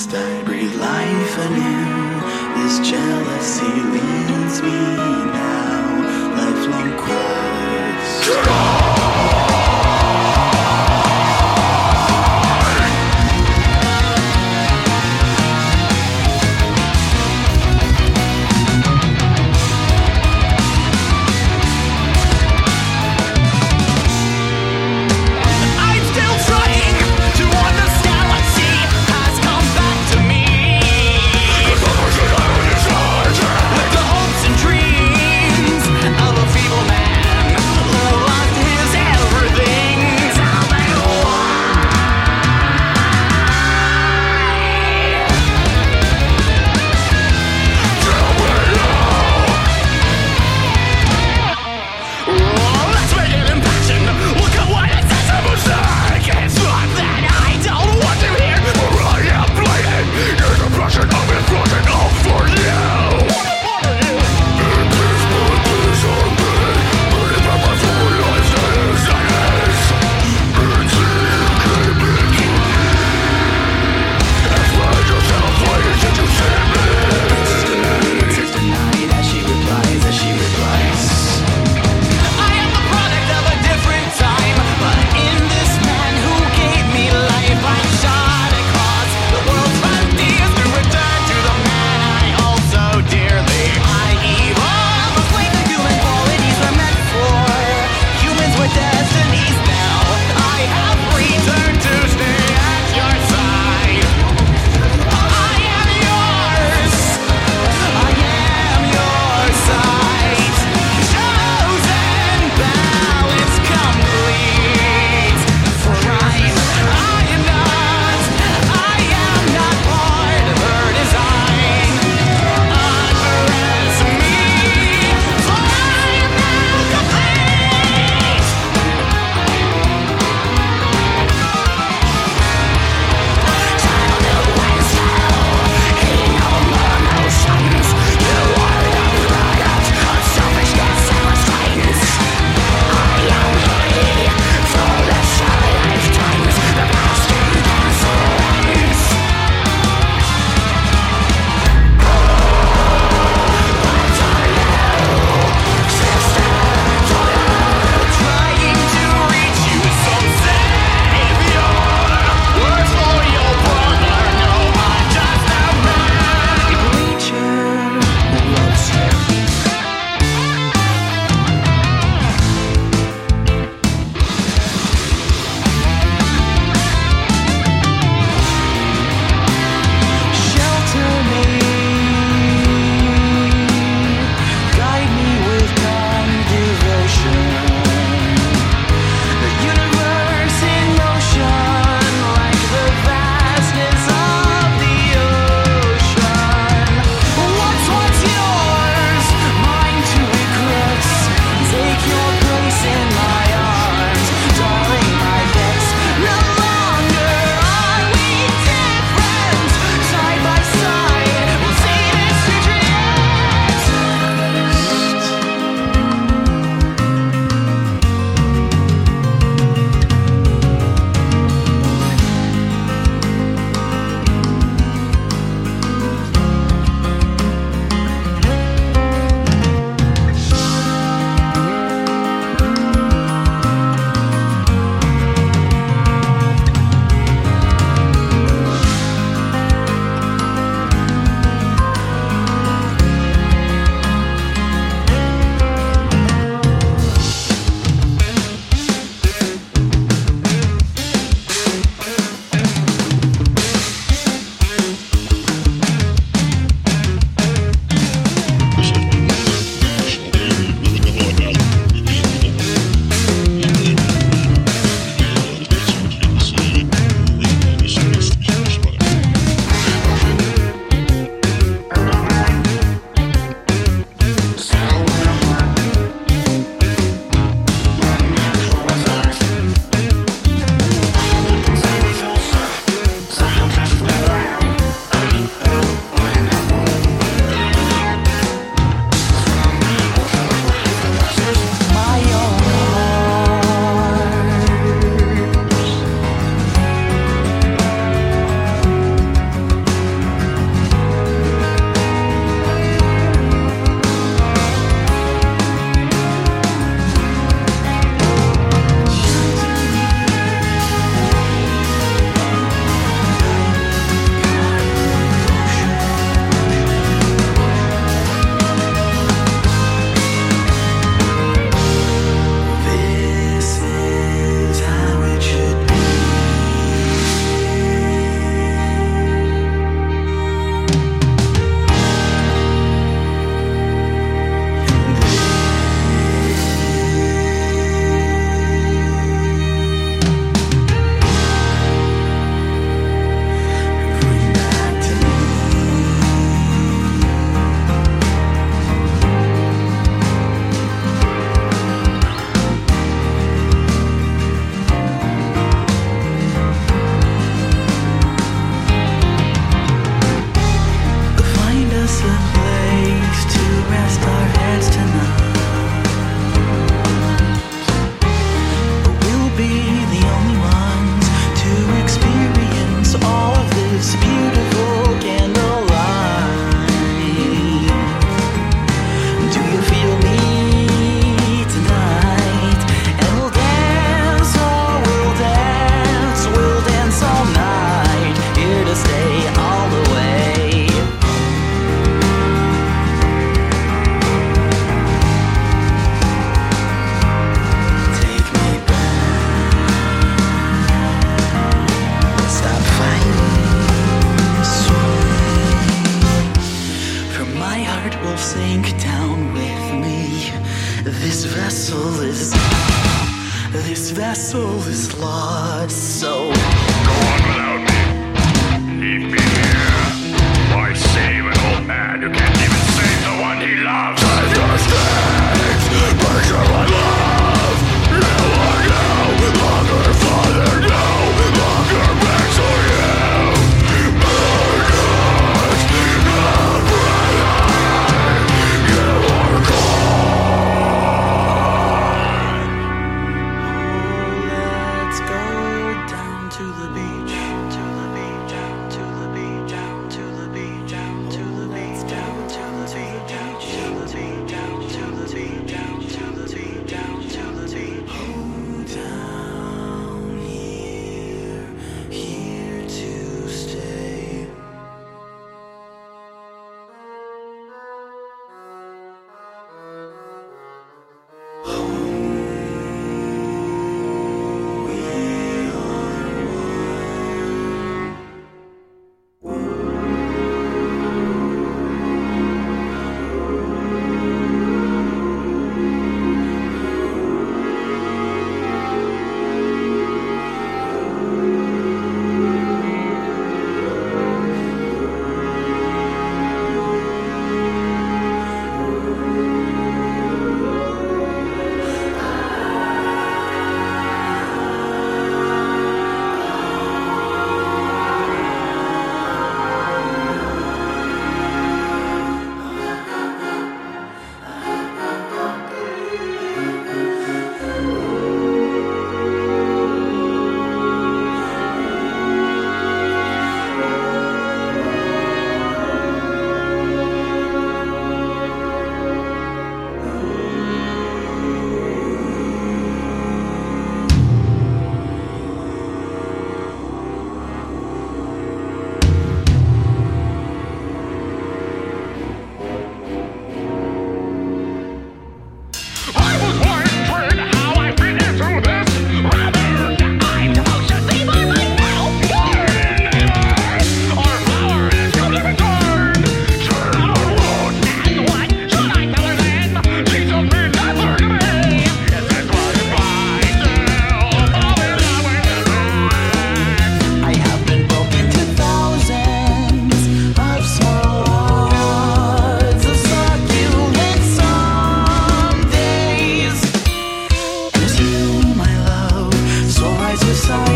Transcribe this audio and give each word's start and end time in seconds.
must 0.00 0.14
I 0.14 0.42
breathe 0.44 0.76
life 0.76 1.38
anew? 1.46 2.20
This 2.56 2.78
jealousy 2.88 3.74
leads 3.92 4.62
me 4.62 4.70
now. 4.70 5.39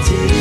mighty. 0.00 0.37